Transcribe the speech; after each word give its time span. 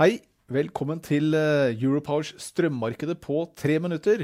Hei, 0.00 0.14
velkommen 0.48 0.96
til 1.04 1.34
eh, 1.36 1.74
Europowers 1.74 2.30
strømmarkedet 2.40 3.18
på 3.20 3.42
tre 3.52 3.74
minutter. 3.84 4.22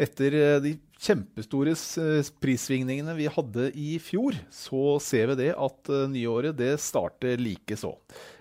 Etter 0.00 0.36
eh, 0.38 0.54
de 0.64 0.70
kjempestore 0.96 1.74
eh, 1.76 2.30
prissvingningene 2.40 3.12
vi 3.18 3.26
hadde 3.28 3.66
i 3.76 3.98
fjor, 4.00 4.38
så 4.48 4.94
ser 5.04 5.34
vi 5.34 5.36
det 5.42 5.50
at 5.60 5.92
nyåret 6.08 6.56
det 6.56 6.70
starter 6.80 7.36
likeså. 7.36 7.92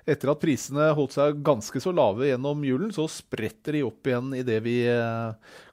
Etter 0.07 0.31
at 0.31 0.39
prisene 0.39 0.87
holdt 0.95 1.17
seg 1.17 1.43
ganske 1.43 1.83
så 1.83 1.91
lave 1.91 2.31
gjennom 2.31 2.63
julen, 2.63 2.95
så 2.95 3.09
spretter 3.11 3.75
de 3.75 3.83
opp 3.89 4.07
igjen 4.07 4.31
idet 4.39 4.61
vi 4.63 4.77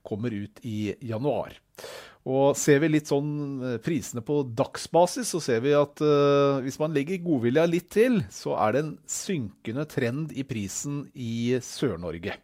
kommer 0.02 0.34
ut 0.34 0.58
i 0.66 0.88
januar. 1.06 1.54
Og 2.28 2.52
ser 2.58 2.82
vi 2.82 2.90
litt 2.92 3.08
sånn 3.08 3.30
eh, 3.64 3.78
prisene 3.80 4.20
på 4.24 4.42
dagsbasis, 4.44 5.30
så 5.32 5.40
ser 5.40 5.62
vi 5.64 5.72
at 5.76 6.02
uh, 6.04 6.60
hvis 6.60 6.76
man 6.80 6.92
legger 6.92 7.22
godvilja 7.24 7.64
litt 7.64 7.88
til, 7.94 8.20
så 8.28 8.58
er 8.60 8.76
det 8.76 8.82
en 8.84 8.92
synkende 9.08 9.86
trend 9.88 10.34
i 10.36 10.44
prisen 10.44 11.06
i 11.16 11.56
Sør-Norge. 11.64 12.36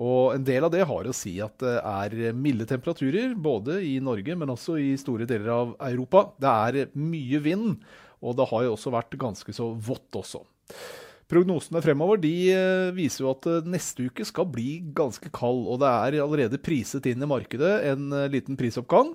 Og 0.00 0.32
en 0.34 0.46
del 0.46 0.64
av 0.66 0.72
det 0.74 0.86
har 0.88 1.06
å 1.06 1.14
si 1.14 1.36
at 1.44 1.60
det 1.62 1.76
er 1.78 2.32
milde 2.34 2.66
temperaturer, 2.66 3.36
både 3.36 3.78
i 3.86 3.98
Norge, 4.02 4.34
men 4.40 4.50
også 4.56 4.80
i 4.80 4.94
store 4.98 5.28
deler 5.30 5.52
av 5.54 5.76
Europa. 5.92 6.26
Det 6.40 6.50
er 6.50 6.96
mye 6.98 7.42
vind, 7.44 7.76
og 8.24 8.40
det 8.40 8.48
har 8.50 8.64
jo 8.64 8.74
også 8.74 8.94
vært 8.94 9.14
ganske 9.20 9.54
så 9.54 9.68
vått 9.76 10.18
også. 10.18 10.42
Prognosene 11.30 11.80
fremover 11.80 12.20
de 12.20 12.34
eh, 12.52 12.90
viser 12.96 13.24
jo 13.24 13.30
at 13.32 13.46
eh, 13.48 13.68
neste 13.72 14.10
uke 14.10 14.26
skal 14.28 14.48
bli 14.52 14.82
ganske 14.96 15.30
kald. 15.32 15.64
Og 15.70 15.80
det 15.80 15.88
er 15.90 16.20
allerede 16.24 16.60
priset 16.60 17.08
inn 17.08 17.24
i 17.24 17.30
markedet 17.30 17.72
en 17.92 18.10
eh, 18.12 18.30
liten 18.32 18.58
prisoppgang. 18.60 19.14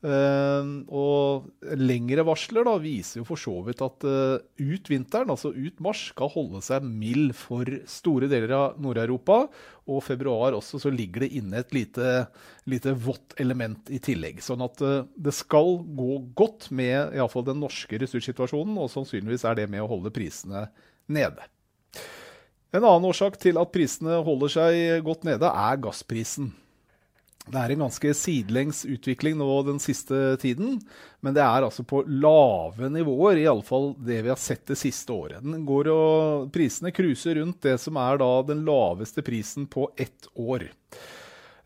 Uh, 0.00 0.80
og 0.88 1.50
lengre 1.76 2.22
varsler 2.24 2.64
da, 2.64 2.72
viser 2.80 3.18
jo 3.20 3.26
for 3.28 3.40
så 3.40 3.52
vidt 3.66 3.82
at 3.84 4.06
uh, 4.08 4.38
ut 4.56 4.88
vinteren, 4.88 5.28
altså 5.28 5.50
ut 5.52 5.82
mars, 5.84 6.06
skal 6.14 6.30
holde 6.32 6.62
seg 6.64 6.86
mild 6.88 7.34
for 7.36 7.68
store 7.84 8.30
deler 8.32 8.54
av 8.56 8.78
Nord-Europa. 8.80 9.42
Og 9.90 10.00
februar 10.06 10.56
også 10.56 10.80
så 10.80 10.92
ligger 10.94 11.26
det 11.26 11.32
inne 11.36 11.60
et 11.60 11.76
lite, 11.76 12.14
lite 12.70 12.94
vått 12.96 13.36
element 13.42 13.92
i 13.92 14.00
tillegg. 14.00 14.40
Sånn 14.44 14.64
at 14.64 14.80
uh, 14.80 15.02
det 15.20 15.36
skal 15.36 15.82
gå 15.84 16.16
godt 16.38 16.70
med 16.72 17.12
iallfall 17.18 17.44
den 17.50 17.60
norske 17.60 18.00
ressurssituasjonen, 18.00 18.80
og 18.80 18.88
sannsynligvis 18.94 19.44
er 19.50 19.60
det 19.60 19.68
med 19.68 19.84
å 19.84 19.90
holde 19.90 20.14
prisene 20.16 20.70
nede. 21.12 21.44
En 22.72 22.86
annen 22.86 23.10
årsak 23.10 23.36
til 23.42 23.60
at 23.60 23.72
prisene 23.74 24.22
holder 24.24 24.56
seg 24.56 25.04
godt 25.04 25.28
nede, 25.28 25.44
er 25.44 25.80
gassprisen. 25.82 26.54
Det 27.48 27.56
er 27.56 27.72
en 27.72 27.82
ganske 27.86 28.12
sidelengs 28.14 28.82
utvikling 28.84 29.38
nå 29.40 29.48
den 29.66 29.80
siste 29.82 30.36
tiden, 30.42 30.76
men 31.24 31.34
det 31.34 31.42
er 31.42 31.64
altså 31.64 31.82
på 31.88 32.02
lave 32.06 32.90
nivåer, 32.92 33.40
iallfall 33.40 33.94
det 33.96 34.20
vi 34.26 34.30
har 34.30 34.38
sett 34.38 34.66
det 34.70 34.76
siste 34.78 35.14
året. 35.14 35.40
Den 35.42 35.64
går 35.66 35.88
og, 35.90 36.50
prisene 36.54 36.92
cruiser 36.94 37.40
rundt 37.40 37.62
det 37.64 37.78
som 37.80 37.98
er 37.98 38.20
da 38.20 38.30
den 38.46 38.62
laveste 38.68 39.24
prisen 39.26 39.66
på 39.72 39.88
ett 39.98 40.28
år. 40.36 40.68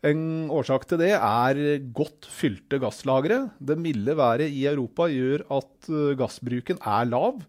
En 0.05 0.49
årsak 0.53 0.85
til 0.87 1.01
det 1.01 1.13
er 1.17 1.61
godt 1.95 2.27
fylte 2.29 2.79
gasslagre. 2.81 3.45
Det 3.57 3.77
milde 3.81 4.13
været 4.17 4.53
i 4.53 4.65
Europa 4.69 5.09
gjør 5.09 5.45
at 5.57 5.89
eh, 5.89 6.13
gassbruken 6.19 6.81
er 6.81 7.09
lav. 7.09 7.41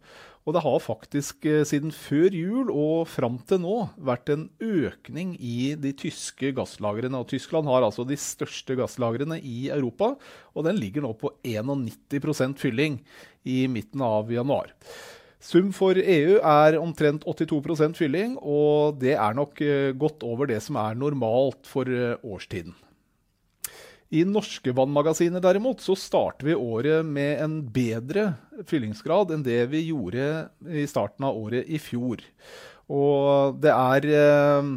Og 0.47 0.55
det 0.55 0.63
har 0.63 0.79
faktisk 0.79 1.47
eh, 1.51 1.65
siden 1.67 1.91
før 1.91 2.31
jul 2.31 2.71
og 2.71 3.09
fram 3.11 3.41
til 3.51 3.65
nå 3.65 3.75
vært 3.99 4.31
en 4.31 4.47
økning 4.63 5.35
i 5.43 5.75
de 5.75 5.91
tyske 5.99 6.53
gasslagrene. 6.55 7.19
Og 7.19 7.27
Tyskland 7.33 7.67
har 7.67 7.83
altså 7.83 8.07
de 8.07 8.19
største 8.21 8.79
gasslagrene 8.79 9.41
i 9.43 9.67
Europa, 9.75 10.13
og 10.55 10.69
den 10.69 10.79
ligger 10.79 11.03
nå 11.03 11.13
på 11.19 11.35
91% 11.43 12.55
fylling 12.63 13.01
i 13.43 13.65
midten 13.71 14.07
av 14.07 14.31
januar. 14.31 14.71
Sum 15.43 15.69
for 15.75 15.99
EU 15.99 16.39
er 16.39 16.79
omtrent 16.79 17.27
82% 17.29 17.99
fylling, 17.99 18.39
og 18.41 19.03
det 19.03 19.17
er 19.19 19.37
nok 19.37 19.61
eh, 19.63 19.93
godt 19.99 20.23
over 20.27 20.49
det 20.51 20.63
som 20.65 20.79
er 20.81 20.95
normalt 20.99 21.67
for 21.67 21.91
eh, 21.91 22.15
årstiden. 22.23 22.75
I 24.15 24.23
norske 24.29 24.71
vannmagasiner 24.71 25.43
derimot 25.43 25.81
så 25.83 25.97
starter 25.99 26.47
vi 26.47 26.55
året 26.55 27.07
med 27.07 27.41
en 27.43 27.57
bedre 27.75 28.29
fyllingsgrad 28.71 29.33
enn 29.35 29.43
det 29.47 29.65
vi 29.73 29.89
gjorde 29.89 30.47
i 30.71 30.85
starten 30.87 31.27
av 31.27 31.39
året 31.41 31.67
i 31.67 31.81
fjor. 31.83 32.23
Og 32.87 33.59
det 33.59 33.73
er 33.75 34.07
eh, 34.15 34.71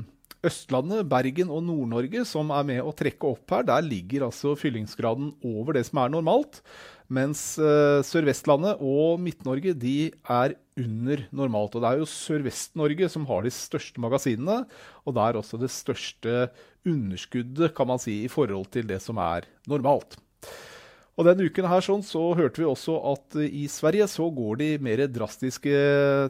Østlandet, 0.49 1.05
Bergen 1.11 1.51
og 1.53 1.61
Nord-Norge 1.67 2.23
som 2.25 2.49
er 2.55 2.65
med 2.71 2.81
å 2.81 2.95
trekke 2.95 3.35
opp 3.35 3.53
her. 3.53 3.67
Der 3.69 3.85
ligger 3.85 4.29
altså 4.29 4.55
fyllingsgraden 4.57 5.33
over 5.45 5.77
det 5.77 5.85
som 5.89 6.01
er 6.01 6.13
normalt. 6.15 6.63
Mens 7.09 7.41
uh, 7.57 8.05
Sør-Vestlandet 8.05 8.81
og 8.85 9.17
Midt-Norge 9.23 9.73
de 9.73 10.11
er 10.29 10.53
under 10.77 11.23
normalt. 11.33 11.73
Og 11.73 11.81
det 11.81 11.89
er 11.89 12.01
jo 12.03 12.09
Sør-Vest-Norge 12.09 13.09
som 13.09 13.25
har 13.29 13.45
de 13.45 13.53
største 13.53 14.01
magasinene, 14.01 14.61
og 15.03 15.15
det 15.17 15.25
er 15.25 15.39
også 15.39 15.59
det 15.61 15.71
største 15.73 16.49
underskuddet 16.87 17.73
kan 17.75 17.89
man 17.89 18.01
si, 18.01 18.21
i 18.23 18.31
forhold 18.31 18.69
til 18.73 18.87
det 18.89 19.01
som 19.03 19.17
er 19.21 19.49
normalt. 19.69 20.19
Og 21.19 21.25
Denne 21.27 21.49
uken 21.49 21.65
her 21.67 21.83
sånn, 21.83 22.03
så 22.05 22.29
hørte 22.37 22.61
vi 22.61 22.67
også 22.69 22.93
at 23.09 23.35
i 23.43 23.65
Sverige 23.67 24.05
så 24.07 24.29
går 24.31 24.61
de 24.61 24.69
mer 24.79 25.01
drastiske 25.11 25.81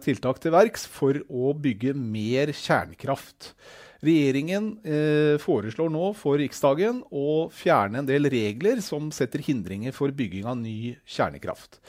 tiltak 0.02 0.40
til 0.42 0.56
verks 0.56 0.88
for 0.90 1.20
å 1.30 1.52
bygge 1.54 1.94
mer 1.94 2.50
kjernekraft. 2.58 3.52
Regjeringen 4.00 4.72
eh, 4.88 5.36
foreslår 5.44 5.90
nå 5.92 6.14
for 6.16 6.40
Riksdagen 6.40 7.02
å 7.12 7.50
fjerne 7.52 8.00
en 8.00 8.08
del 8.08 8.30
regler 8.32 8.80
som 8.84 9.10
setter 9.12 9.44
hindringer 9.44 9.96
for 9.96 10.14
bygging 10.16 10.48
av 10.48 10.56
ny 10.62 10.96
kjernekraft. 11.04 11.82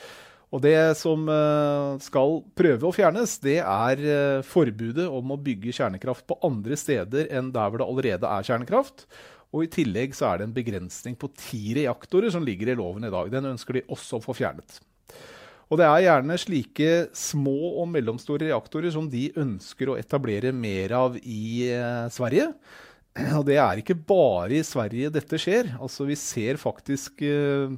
Og 0.51 0.65
Det 0.65 0.75
som 0.99 1.29
eh, 1.31 2.01
skal 2.03 2.41
prøve 2.59 2.89
å 2.89 2.95
fjernes, 2.95 3.37
det 3.45 3.61
er 3.63 4.03
eh, 4.03 4.43
forbudet 4.43 5.07
om 5.07 5.31
å 5.31 5.39
bygge 5.39 5.77
kjernekraft 5.77 6.27
på 6.27 6.41
andre 6.47 6.79
steder 6.79 7.31
enn 7.31 7.53
der 7.55 7.71
hvor 7.71 7.79
det 7.79 7.87
allerede 7.87 8.33
er 8.35 8.49
kjernekraft. 8.49 9.07
Og 9.55 9.67
I 9.67 9.71
tillegg 9.71 10.15
så 10.15 10.33
er 10.33 10.41
det 10.41 10.49
en 10.49 10.57
begrensning 10.57 11.15
på 11.19 11.31
ti 11.39 11.77
reaktorer 11.79 12.35
som 12.35 12.43
ligger 12.47 12.73
i 12.73 12.79
loven 12.79 13.07
i 13.07 13.15
dag. 13.15 13.31
Den 13.31 13.53
ønsker 13.53 13.79
de 13.79 13.87
også 13.91 14.19
å 14.19 14.25
få 14.25 14.35
fjernet. 14.39 14.81
Og 15.71 15.79
det 15.79 15.87
er 15.87 16.03
gjerne 16.03 16.37
slike 16.43 16.93
små 17.15 17.77
og 17.79 17.87
mellomstore 17.93 18.49
reaktorer 18.49 18.91
som 18.91 19.07
de 19.11 19.29
ønsker 19.39 19.93
å 19.93 19.99
etablere 20.01 20.51
mer 20.51 20.97
av 20.99 21.19
i 21.23 21.69
eh, 21.71 22.09
Sverige. 22.11 22.49
Og 23.39 23.45
det 23.47 23.61
er 23.63 23.79
ikke 23.79 23.95
bare 23.95 24.59
i 24.59 24.67
Sverige 24.67 25.13
dette 25.15 25.39
skjer. 25.39 25.77
Altså 25.79 26.09
Vi 26.09 26.19
ser 26.19 26.59
faktisk 26.59 27.23
eh, 27.23 27.71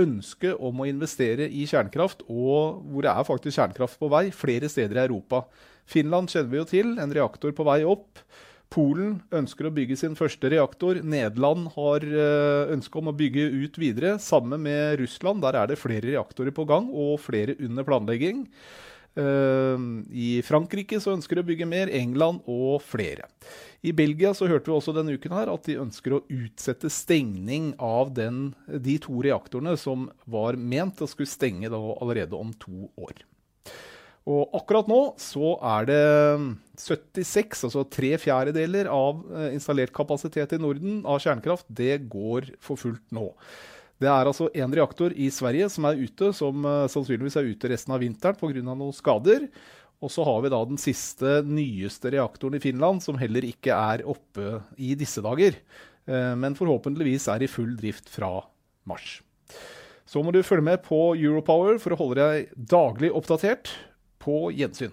ønske 0.00 0.54
om 0.56 0.80
å 0.80 0.88
investere 0.88 1.46
i 1.46 1.66
kjernekraft, 1.70 2.24
og 2.26 2.80
hvor 2.90 3.04
det 3.04 3.12
er 3.12 3.28
faktisk 3.28 3.60
kjernekraft 3.60 4.00
på 4.00 4.10
vei 4.12 4.24
flere 4.34 4.70
steder 4.72 4.98
i 4.98 5.04
Europa. 5.04 5.44
Finland 5.86 6.32
kjenner 6.32 6.50
vi 6.50 6.60
jo 6.62 6.66
til, 6.68 6.96
en 6.98 7.12
reaktor 7.14 7.54
på 7.54 7.66
vei 7.68 7.82
opp. 7.86 8.24
Polen 8.74 9.20
ønsker 9.30 9.68
å 9.68 9.74
bygge 9.74 9.96
sin 10.00 10.16
første 10.18 10.50
reaktor. 10.50 10.98
Nederland 11.06 11.68
har 11.76 12.02
eh, 12.02 12.72
ønske 12.74 12.98
om 12.98 13.12
å 13.12 13.14
bygge 13.14 13.46
ut 13.62 13.78
videre. 13.78 14.16
Sammen 14.22 14.64
med 14.64 14.98
Russland. 14.98 15.44
Der 15.44 15.60
er 15.60 15.70
det 15.70 15.78
flere 15.78 16.08
reaktorer 16.08 16.54
på 16.54 16.66
gang, 16.66 16.88
og 16.90 17.20
flere 17.22 17.54
under 17.62 17.86
planlegging. 17.86 18.42
Eh, 19.14 19.84
I 20.10 20.30
Frankrike 20.42 20.98
så 20.98 21.14
ønsker 21.14 21.38
de 21.38 21.44
å 21.44 21.48
bygge 21.52 21.68
mer. 21.70 21.92
England 21.94 22.42
og 22.50 22.82
flere. 22.82 23.28
I 23.86 23.92
Belgia 23.94 24.32
så 24.34 24.48
hørte 24.50 24.72
vi 24.72 24.74
også 24.74 24.96
denne 24.96 25.14
uken 25.14 25.36
her 25.36 25.52
at 25.52 25.68
de 25.68 25.78
ønsker 25.78 26.16
å 26.16 26.24
utsette 26.32 26.90
stengning 26.90 27.74
av 27.78 28.10
den, 28.16 28.48
de 28.66 28.96
to 28.98 29.22
reaktorene 29.22 29.76
som 29.78 30.08
var 30.26 30.58
ment 30.58 31.04
å 31.04 31.10
skulle 31.10 31.30
stenge 31.30 31.70
allerede 31.70 32.34
om 32.34 32.50
to 32.58 32.88
år. 32.98 33.22
Og 34.24 34.56
akkurat 34.56 34.88
nå 34.88 35.00
så 35.20 35.52
er 35.76 35.88
det 35.90 36.00
76, 36.80 37.66
altså 37.68 37.84
tre 37.92 38.14
fjerdedeler 38.20 38.88
av 38.88 39.20
eh, 39.34 39.50
installert 39.52 39.92
kapasitet 39.94 40.56
i 40.56 40.60
Norden 40.60 41.02
av 41.04 41.20
kjernekraft, 41.20 41.68
det 41.68 42.06
går 42.12 42.54
for 42.64 42.80
fullt 42.80 43.04
nå. 43.14 43.28
Det 44.00 44.08
er 44.10 44.26
altså 44.26 44.48
én 44.56 44.72
reaktor 44.74 45.12
i 45.12 45.28
Sverige 45.32 45.68
som 45.70 45.86
er 45.88 46.00
ute, 46.00 46.32
som 46.34 46.64
uh, 46.66 46.88
sannsynligvis 46.90 47.36
er 47.38 47.46
ute 47.52 47.70
resten 47.70 47.94
av 47.94 48.02
vinteren 48.02 48.36
pga. 48.40 48.64
noen 48.64 48.96
skader. 48.96 49.46
Og 50.02 50.10
så 50.12 50.24
har 50.26 50.42
vi 50.42 50.50
da 50.52 50.58
den 50.66 50.80
siste, 50.80 51.38
nyeste 51.46 52.10
reaktoren 52.12 52.58
i 52.58 52.60
Finland, 52.60 53.04
som 53.04 53.20
heller 53.20 53.46
ikke 53.46 53.72
er 53.72 54.02
oppe 54.10 54.58
i 54.76 54.96
disse 54.98 55.22
dager. 55.24 55.56
Uh, 56.10 56.34
men 56.34 56.58
forhåpentligvis 56.58 57.30
er 57.32 57.46
i 57.46 57.50
full 57.50 57.76
drift 57.78 58.10
fra 58.12 58.40
mars. 58.90 59.20
Så 60.04 60.20
må 60.20 60.34
du 60.34 60.42
følge 60.44 60.66
med 60.66 60.82
på 60.84 61.14
Europower 61.14 61.78
for 61.80 61.94
å 61.94 62.00
holde 62.02 62.20
deg 62.20 62.50
daglig 62.74 63.14
oppdatert. 63.14 63.70
På 64.24 64.52
gjensyn. 64.52 64.90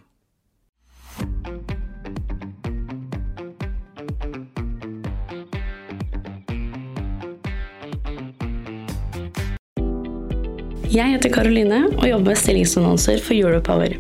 Jeg 10.92 11.14
heter 11.14 11.32
Karoline 11.32 11.86
og 11.94 12.02
jobber 12.04 12.34
med 12.34 12.40
stillingsannonser 12.42 13.22
for 13.24 13.38
Europower. 13.38 13.94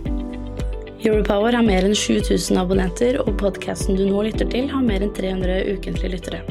Europower 1.00 1.56
har 1.56 1.63
mer 1.63 1.88
enn 1.88 1.95
7000 1.95 2.60
abonnenter, 2.60 3.16
og 3.24 3.38
podkasten 3.39 3.95
du 3.95 4.04
nå 4.10 4.25
lytter 4.28 4.51
til, 4.51 4.68
har 4.74 4.83
mer 4.83 5.00
enn 5.06 5.13
300 5.16 5.72
ukentlige 5.72 6.18
lyttere. 6.18 6.44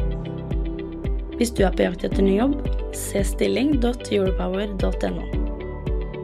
Hvis 1.37 1.53
du 1.53 1.61
er 1.69 1.77
på 1.77 1.85
jakt 1.85 2.09
etter 2.09 2.25
ny 2.25 2.39
jobb, 2.39 2.57
se 2.97 3.21
stilling.europower.no. 3.35 5.40